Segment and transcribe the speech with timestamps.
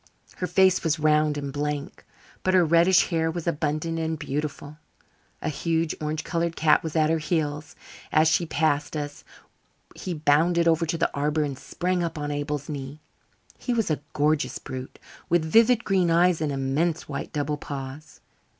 [0.37, 2.05] Her face was round and blank,
[2.41, 4.77] but her reddish hair was abundant and beautiful.
[5.43, 7.75] A huge, orange coloured cat was at her heels;
[8.11, 9.23] as she passed us
[9.95, 12.99] he bounded over to the arbour and sprang up on Abel's knee.
[13.59, 14.97] He was a gorgeous brute,
[15.29, 18.21] with vivid green eyes, and immense white double paws.